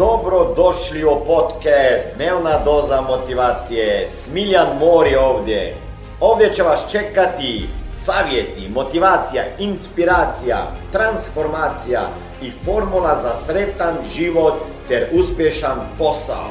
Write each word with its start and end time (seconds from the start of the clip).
Dobro 0.00 0.54
došli 0.56 1.04
u 1.04 1.24
podcast 1.26 2.06
Dnevna 2.16 2.64
doza 2.64 3.00
motivacije. 3.00 4.08
Smiljan 4.08 4.78
Mor 4.78 5.06
je 5.06 5.18
ovdje. 5.18 5.76
Ovdje 6.20 6.52
će 6.54 6.62
vas 6.62 6.92
čekati 6.92 7.68
savjeti, 7.96 8.68
motivacija, 8.68 9.42
inspiracija, 9.58 10.72
transformacija 10.92 12.00
i 12.42 12.50
formula 12.64 13.18
za 13.22 13.34
sretan 13.34 13.96
život 14.14 14.54
ter 14.88 15.08
uspješan 15.12 15.78
posao. 15.98 16.50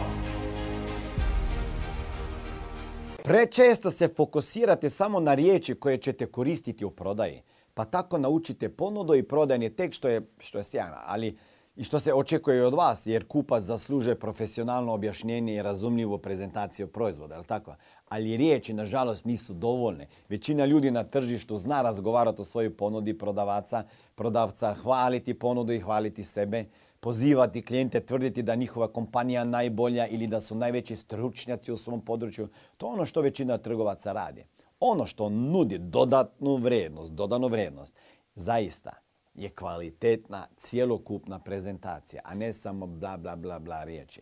Prečesto 3.24 3.92
se 3.92 4.08
fokusirate 4.08 4.90
samo 4.90 5.20
na 5.20 5.34
riječi 5.34 5.76
koje 5.76 5.98
ćete 5.98 6.26
koristiti 6.26 6.86
u 6.86 6.92
prodaji. 6.92 7.42
Pa 7.74 7.86
tako 7.86 8.18
naučite 8.18 8.70
ponudu 8.70 9.16
i 9.16 9.24
prodajni 9.24 9.76
tek 9.76 9.94
što 9.94 10.08
je, 10.08 10.22
što 10.40 10.58
je 10.58 10.64
sjajno. 10.64 10.98
Ali 11.06 11.38
i 11.80 11.84
što 11.84 12.00
se 12.00 12.14
očekuje 12.14 12.66
od 12.66 12.74
vas, 12.74 13.08
jer 13.08 13.28
kupac 13.28 13.64
zaslužuje 13.64 14.20
profesionalno 14.20 14.94
objašnjenje 14.94 15.56
i 15.56 15.62
razumljivu 15.62 16.18
prezentaciju 16.18 16.88
proizvoda, 16.88 17.36
je 17.36 17.44
tako? 17.44 17.76
Ali 18.10 18.38
riječi, 18.38 18.74
nažalost, 18.74 19.26
nisu 19.26 19.54
dovoljne. 19.54 20.08
Većina 20.30 20.66
ljudi 20.66 20.92
na 20.92 21.04
tržištu 21.04 21.58
zna 21.58 21.82
razgovarati 21.82 22.42
o 22.42 22.46
svojoj 22.46 22.78
ponudi 22.78 23.18
prodavaca, 23.18 23.84
prodavca, 24.16 24.74
hvaliti 24.74 25.34
ponudu 25.34 25.74
i 25.74 25.80
hvaliti 25.80 26.24
sebe, 26.24 26.66
pozivati 27.00 27.62
klijente, 27.62 28.00
tvrditi 28.00 28.44
da 28.44 28.56
njihova 28.56 28.88
kompanija 28.88 29.44
najbolja 29.44 30.08
ili 30.08 30.28
da 30.28 30.42
su 30.42 30.56
najveći 30.56 30.96
stručnjaci 30.96 31.72
u 31.72 31.78
svom 31.78 32.02
području. 32.02 32.50
To 32.78 32.88
je 32.88 32.94
ono 32.94 33.06
što 33.06 33.22
većina 33.22 33.58
trgovaca 33.58 34.12
radi. 34.12 34.44
Ono 34.80 35.06
što 35.06 35.30
nudi 35.30 35.78
dodatnu 35.78 36.56
vrednost, 36.56 37.14
dodanu 37.14 37.48
vrednost, 37.48 37.94
zaista 38.36 39.09
je 39.40 39.50
kvalitetna 39.50 40.48
cjelokupna 40.58 41.40
prezentacija, 41.40 42.22
a 42.26 42.36
ne 42.36 42.54
samo 42.54 42.88
bla 42.88 43.18
bla 43.18 43.36
bla 43.36 43.60
bla 43.60 43.84
riječi. 43.84 44.22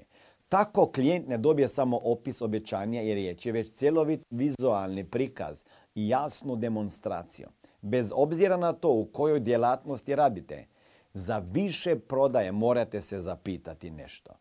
Tako 0.50 0.92
klijent 0.92 1.28
ne 1.28 1.38
dobije 1.38 1.68
samo 1.68 2.00
opis 2.04 2.42
obećanja 2.42 3.02
i 3.02 3.16
riječi, 3.16 3.52
već 3.52 3.72
cjelovit 3.72 4.22
vizualni 4.30 5.04
prikaz 5.04 5.64
i 5.96 6.10
jasnu 6.10 6.56
demonstraciju. 6.56 7.48
Bez 7.82 8.12
obzira 8.16 8.58
na 8.58 8.74
to 8.74 8.92
u 8.92 9.06
kojoj 9.06 9.40
djelatnosti 9.40 10.16
radite, 10.16 10.66
za 11.14 11.38
više 11.38 12.00
prodaje 12.00 12.52
morate 12.52 13.02
se 13.02 13.22
zapitati 13.22 13.92
nešto. 13.92 14.34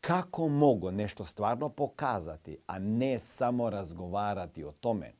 Kako 0.00 0.48
mogu 0.48 0.90
nešto 0.90 1.24
stvarno 1.24 1.68
pokazati, 1.68 2.58
a 2.66 2.78
ne 2.78 3.18
samo 3.18 3.70
razgovarati 3.70 4.64
o 4.64 4.72
tome 4.72 5.12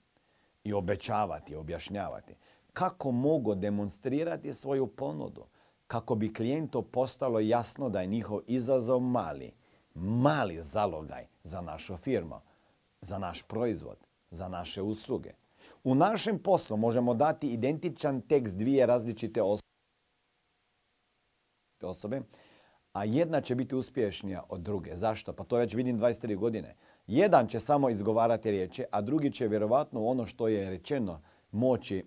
i 0.64 0.72
obećavati, 0.72 1.56
objašnjavati? 1.56 2.34
Kako 2.72 3.10
mogu 3.10 3.54
demonstrirati 3.54 4.52
svoju 4.52 4.86
ponudu 4.86 5.46
kako 5.90 6.14
bi 6.14 6.34
klijentu 6.34 6.82
postalo 6.82 7.40
jasno 7.40 7.88
da 7.88 8.00
je 8.00 8.06
njihov 8.06 8.40
izazov 8.46 9.00
mali, 9.00 9.52
mali 9.94 10.62
zalogaj 10.62 11.26
za 11.44 11.60
našu 11.60 11.96
firmu, 11.96 12.40
za 13.00 13.18
naš 13.18 13.42
proizvod, 13.42 13.98
za 14.30 14.48
naše 14.48 14.82
usluge. 14.82 15.32
U 15.84 15.94
našem 15.94 16.38
poslu 16.38 16.76
možemo 16.76 17.14
dati 17.14 17.48
identičan 17.48 18.20
tekst 18.20 18.56
dvije 18.56 18.86
različite 18.86 19.42
osobe, 21.82 22.22
a 22.92 23.04
jedna 23.04 23.40
će 23.40 23.54
biti 23.54 23.74
uspješnija 23.74 24.44
od 24.48 24.60
druge. 24.60 24.96
Zašto? 24.96 25.32
Pa 25.32 25.44
to 25.44 25.56
već 25.56 25.74
vidim 25.74 25.98
23 25.98 26.36
godine. 26.36 26.74
Jedan 27.06 27.48
će 27.48 27.60
samo 27.60 27.90
izgovarati 27.90 28.50
riječi, 28.50 28.84
a 28.90 29.00
drugi 29.00 29.32
će 29.32 29.48
vjerovatno 29.48 30.04
ono 30.04 30.26
što 30.26 30.48
je 30.48 30.70
rečeno 30.70 31.20
moći 31.52 32.04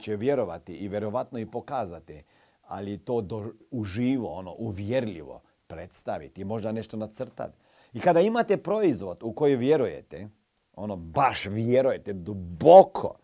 će 0.00 0.16
vjerovati 0.16 0.74
i 0.74 0.88
vjerovatno 0.88 1.38
i 1.38 1.50
pokazati, 1.50 2.22
ali 2.62 2.98
to 2.98 3.20
do, 3.20 3.52
uživo, 3.70 4.32
ono, 4.32 4.54
uvjerljivo 4.58 5.40
predstaviti, 5.66 6.44
možda 6.44 6.72
nešto 6.72 6.96
nacrtati. 6.96 7.58
I 7.92 8.00
kada 8.00 8.20
imate 8.20 8.56
proizvod 8.56 9.18
u 9.22 9.32
koji 9.32 9.56
vjerujete, 9.56 10.28
ono 10.76 10.96
baš 10.96 11.46
vjerujete 11.46 12.12
duboko, 12.12 13.16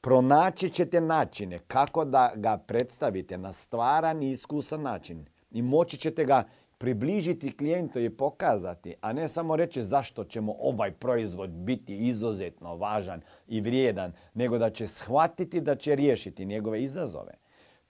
pronaći 0.00 0.70
ćete 0.70 1.00
načine 1.00 1.58
kako 1.66 2.04
da 2.04 2.32
ga 2.36 2.58
predstavite 2.58 3.38
na 3.38 3.52
stvaran 3.52 4.22
i 4.22 4.30
iskusan 4.30 4.82
način. 4.82 5.26
I 5.50 5.62
moći 5.62 5.96
ćete 5.96 6.24
ga 6.24 6.44
približiti 6.80 7.56
klijentu 7.56 8.00
i 8.00 8.10
pokazati, 8.10 8.94
a 9.00 9.12
ne 9.12 9.28
samo 9.28 9.56
reći 9.56 9.82
zašto 9.82 10.24
ćemo 10.24 10.54
ovaj 10.60 10.92
proizvod 10.92 11.50
biti 11.50 11.96
izuzetno 11.96 12.76
važan 12.76 13.20
i 13.48 13.60
vrijedan, 13.60 14.12
nego 14.34 14.58
da 14.58 14.70
će 14.70 14.86
shvatiti 14.86 15.60
da 15.60 15.76
će 15.76 15.94
riješiti 15.94 16.46
njegove 16.46 16.82
izazove. 16.82 17.32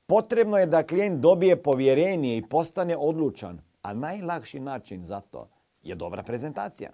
Potrebno 0.06 0.58
je 0.58 0.66
da 0.66 0.82
klijent 0.82 1.20
dobije 1.20 1.62
povjerenje 1.62 2.36
i 2.36 2.42
postane 2.42 2.96
odlučan, 2.96 3.60
a 3.82 3.94
najlakši 3.94 4.60
način 4.60 5.04
za 5.04 5.20
to 5.20 5.48
je 5.82 5.94
dobra 5.94 6.22
prezentacija. 6.22 6.90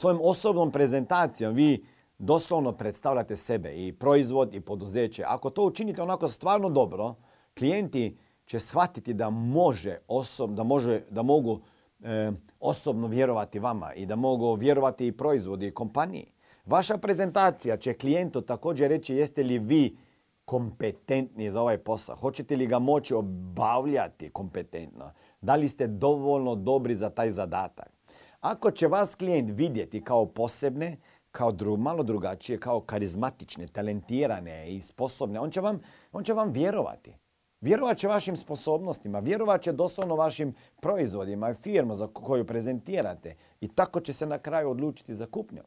Svojom 0.00 0.20
osobnom 0.22 0.70
prezentacijom 0.72 1.54
vi 1.54 1.84
doslovno 2.18 2.72
predstavljate 2.72 3.36
sebe 3.36 3.86
i 3.86 3.92
proizvod 3.92 4.54
i 4.54 4.60
poduzeće. 4.60 5.24
Ako 5.26 5.50
to 5.50 5.66
učinite 5.66 6.02
onako 6.02 6.28
stvarno 6.28 6.68
dobro, 6.68 7.14
klijenti 7.58 8.16
će 8.46 8.60
shvatiti 8.60 9.12
da 9.12 9.30
može 9.30 9.98
osob, 10.08 10.54
da, 10.54 10.62
može, 10.62 11.02
da 11.10 11.22
mogu 11.22 11.60
e, 12.02 12.32
osobno 12.60 13.06
vjerovati 13.06 13.58
vama 13.58 13.94
i 13.94 14.06
da 14.06 14.16
mogu 14.16 14.54
vjerovati 14.54 15.06
i 15.06 15.12
proizvodi 15.12 15.66
i 15.66 15.74
kompaniji. 15.74 16.32
Vaša 16.66 16.98
prezentacija 16.98 17.76
će 17.76 17.94
klijentu 17.94 18.40
također 18.40 18.90
reći 18.90 19.14
jeste 19.14 19.42
li 19.42 19.58
vi 19.58 19.96
kompetentni 20.44 21.50
za 21.50 21.60
ovaj 21.60 21.78
posao. 21.78 22.16
Hoćete 22.16 22.56
li 22.56 22.66
ga 22.66 22.78
moći 22.78 23.14
obavljati 23.14 24.30
kompetentno? 24.30 25.12
Da 25.40 25.56
li 25.56 25.68
ste 25.68 25.86
dovoljno 25.86 26.54
dobri 26.54 26.96
za 26.96 27.10
taj 27.10 27.30
zadatak? 27.30 27.99
Ako 28.40 28.70
će 28.70 28.86
vas 28.86 29.14
klijent 29.14 29.50
vidjeti 29.54 30.04
kao 30.04 30.26
posebne, 30.26 30.96
kao 31.32 31.52
dru, 31.52 31.76
malo 31.76 32.02
drugačije, 32.02 32.60
kao 32.60 32.80
karizmatične, 32.80 33.66
talentirane 33.66 34.70
i 34.70 34.82
sposobne, 34.82 35.40
on 35.40 35.50
će 35.50 35.60
vam, 35.60 35.80
on 36.12 36.24
će 36.24 36.32
vam 36.32 36.52
vjerovati. 36.52 37.16
Vjerovat 37.60 37.98
će 37.98 38.08
vašim 38.08 38.36
sposobnostima, 38.36 39.20
vjerovat 39.20 39.62
će 39.62 39.72
doslovno 39.72 40.16
vašim 40.16 40.54
proizvodima 40.80 41.50
i 41.50 41.54
firma 41.54 41.94
za 41.96 42.06
koju 42.06 42.46
prezentirate 42.46 43.36
i 43.60 43.68
tako 43.68 44.00
će 44.00 44.12
se 44.12 44.26
na 44.26 44.38
kraju 44.38 44.70
odlučiti 44.70 45.14
za 45.14 45.26
kupnju. 45.26 45.62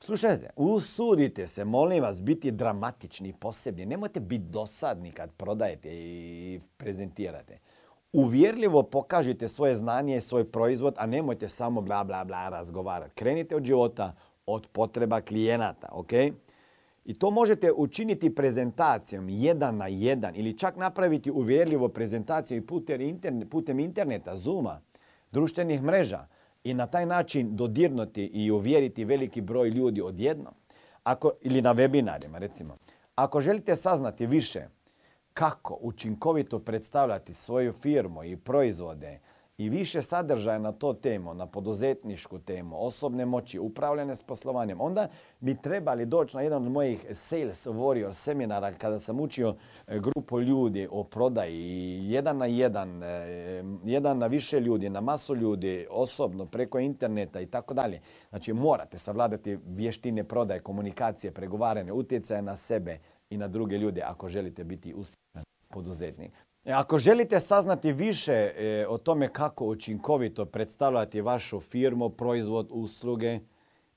Slušajte, 0.00 0.50
usudite 0.56 1.46
se, 1.46 1.64
molim 1.64 2.02
vas, 2.02 2.22
biti 2.22 2.50
dramatični 2.50 3.28
i 3.28 3.32
posebni. 3.32 3.86
Nemojte 3.86 4.20
biti 4.20 4.44
dosadni 4.44 5.12
kad 5.12 5.32
prodajete 5.32 5.88
i 5.92 6.60
prezentirate 6.76 7.58
uvjerljivo 8.12 8.82
pokažite 8.82 9.48
svoje 9.48 9.76
znanje 9.76 10.16
i 10.16 10.20
svoj 10.20 10.44
proizvod, 10.44 10.94
a 10.98 11.06
nemojte 11.06 11.48
samo 11.48 11.80
bla 11.80 12.04
bla 12.04 12.24
bla 12.24 12.48
razgovarati. 12.48 13.14
Krenite 13.14 13.56
od 13.56 13.64
života, 13.64 14.14
od 14.46 14.66
potreba 14.72 15.20
klijenata, 15.20 15.88
ok? 15.92 16.12
I 17.04 17.14
to 17.14 17.30
možete 17.30 17.72
učiniti 17.72 18.34
prezentacijom 18.34 19.28
jedan 19.28 19.76
na 19.76 19.86
jedan 19.86 20.36
ili 20.36 20.58
čak 20.58 20.76
napraviti 20.76 21.30
uvjerljivo 21.30 21.88
prezentaciju 21.88 22.66
putem 23.50 23.80
interneta, 23.80 24.36
Zooma, 24.36 24.80
društvenih 25.32 25.82
mreža 25.82 26.26
i 26.64 26.74
na 26.74 26.86
taj 26.86 27.06
način 27.06 27.56
dodirnuti 27.56 28.24
i 28.24 28.50
uvjeriti 28.50 29.04
veliki 29.04 29.40
broj 29.40 29.68
ljudi 29.68 30.02
odjednom. 30.02 30.54
Ako, 31.02 31.30
ili 31.40 31.62
na 31.62 31.74
webinarima 31.74 32.38
recimo. 32.38 32.76
Ako 33.14 33.40
želite 33.40 33.76
saznati 33.76 34.26
više 34.26 34.68
kako 35.34 35.78
učinkovito 35.80 36.58
predstavljati 36.58 37.34
svoju 37.34 37.72
firmu 37.72 38.24
i 38.24 38.36
proizvode 38.36 39.20
i 39.60 39.68
više 39.68 40.02
sadržaja 40.02 40.58
na 40.58 40.72
to 40.72 40.92
temu, 40.92 41.34
na 41.34 41.46
poduzetničku 41.46 42.38
temu, 42.38 42.86
osobne 42.86 43.26
moći, 43.26 43.58
upravljanje 43.58 44.16
s 44.16 44.22
poslovanjem, 44.22 44.80
onda 44.80 45.08
bi 45.40 45.56
trebali 45.62 46.06
doći 46.06 46.36
na 46.36 46.42
jedan 46.42 46.66
od 46.66 46.72
mojih 46.72 47.06
Sales 47.14 47.66
Warrior 47.66 48.12
seminara 48.12 48.72
kada 48.72 49.00
sam 49.00 49.20
učio 49.20 49.54
e, 49.86 49.98
grupu 49.98 50.40
ljudi 50.40 50.88
o 50.90 51.04
prodaji, 51.04 52.00
jedan 52.10 52.36
na 52.36 52.46
jedan, 52.46 53.02
e, 53.02 53.64
jedan 53.84 54.18
na 54.18 54.26
više 54.26 54.60
ljudi, 54.60 54.90
na 54.90 55.00
masu 55.00 55.34
ljudi, 55.34 55.86
osobno, 55.90 56.46
preko 56.46 56.78
interneta 56.78 57.40
i 57.40 57.46
tako 57.46 57.74
dalje. 57.74 58.00
Znači 58.30 58.52
morate 58.52 58.98
savladati 58.98 59.58
vještine 59.66 60.24
prodaje, 60.24 60.60
komunikacije, 60.60 61.32
pregovarane, 61.32 61.92
utjecaje 61.92 62.42
na 62.42 62.56
sebe 62.56 62.98
i 63.30 63.36
na 63.36 63.48
druge 63.48 63.78
ljude 63.78 64.02
ako 64.02 64.28
želite 64.28 64.64
biti 64.64 64.94
uspješni 64.94 65.19
poduzetnik. 65.70 66.32
E, 66.64 66.72
ako 66.72 66.98
želite 66.98 67.40
saznati 67.40 67.92
više 67.92 68.32
e, 68.32 68.86
o 68.88 68.98
tome 68.98 69.28
kako 69.28 69.66
učinkovito 69.66 70.44
predstavljati 70.44 71.20
vašu 71.20 71.60
firmu, 71.60 72.10
proizvod, 72.10 72.68
usluge 72.70 73.40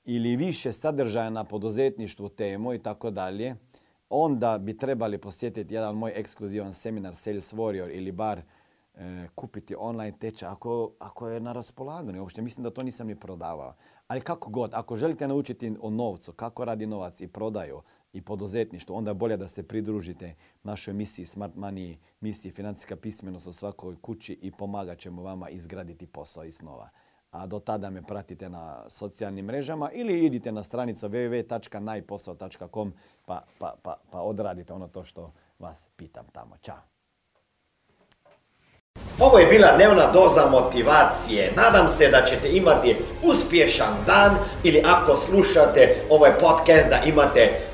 ili 0.04 0.36
više 0.36 0.72
sadržaja 0.72 1.30
na 1.30 1.44
poduzetništvu 1.44 2.28
temu 2.28 2.74
i 2.74 2.78
tako 2.78 3.10
dalje, 3.10 3.56
onda 4.08 4.58
bi 4.58 4.78
trebali 4.78 5.18
posjetiti 5.18 5.74
jedan 5.74 5.96
moj 5.96 6.12
ekskluzivan 6.16 6.72
seminar 6.72 7.14
Sales 7.14 7.54
Warrior 7.54 7.90
ili 7.92 8.12
bar 8.12 8.38
e, 8.38 9.28
kupiti 9.34 9.74
online 9.78 10.18
tečaj 10.18 10.48
ako, 10.48 10.92
ako 10.98 11.28
je 11.28 11.40
na 11.40 11.52
raspolaganju. 11.52 12.20
Uopšte 12.20 12.42
mislim 12.42 12.64
da 12.64 12.70
to 12.70 12.82
nisam 12.82 13.06
ni 13.06 13.20
prodavao. 13.20 13.74
Ali 14.06 14.20
kako 14.20 14.50
god, 14.50 14.70
ako 14.74 14.96
želite 14.96 15.28
naučiti 15.28 15.76
o 15.80 15.90
novcu, 15.90 16.32
kako 16.32 16.64
radi 16.64 16.86
novac 16.86 17.20
i 17.20 17.28
prodaju 17.28 17.82
i 18.14 18.20
poduzetništvo, 18.20 18.96
onda 18.96 19.10
je 19.10 19.14
bolje 19.14 19.36
da 19.36 19.48
se 19.48 19.62
pridružite 19.62 20.34
našoj 20.62 20.94
misiji 20.94 21.26
Smart 21.26 21.54
Money, 21.54 21.96
misiji 22.20 22.52
Financijska 22.52 22.96
pismenost 22.96 23.46
u 23.46 23.52
svakoj 23.52 23.96
kući 24.00 24.38
i 24.42 24.50
pomagat 24.50 24.98
ćemo 24.98 25.22
vama 25.22 25.48
izgraditi 25.48 26.06
posao 26.06 26.44
i 26.44 26.52
snova. 26.52 26.88
A 27.30 27.46
do 27.46 27.58
tada 27.58 27.90
me 27.90 28.02
pratite 28.02 28.48
na 28.48 28.90
socijalnim 28.90 29.44
mrežama 29.44 29.90
ili 29.92 30.24
idite 30.24 30.52
na 30.52 30.62
stranicu 30.62 31.08
www.najposao.com 31.08 32.92
pa, 33.26 33.42
pa, 33.58 33.74
pa, 33.82 33.96
pa 34.10 34.20
odradite 34.20 34.72
ono 34.72 34.88
to 34.88 35.04
što 35.04 35.32
vas 35.58 35.88
pitam 35.96 36.26
tamo. 36.32 36.56
Ćao! 36.56 36.94
Ovo 39.20 39.38
je 39.38 39.46
bila 39.46 39.76
dnevna 39.76 40.12
doza 40.12 40.46
motivacije. 40.50 41.52
Nadam 41.56 41.88
se 41.88 42.08
da 42.10 42.24
ćete 42.24 42.56
imati 42.56 42.96
uspješan 43.22 43.94
dan 44.06 44.36
ili 44.62 44.82
ako 44.86 45.16
slušate 45.16 46.06
ovaj 46.10 46.38
podcast 46.38 46.88
da 46.88 47.02
imate 47.06 47.73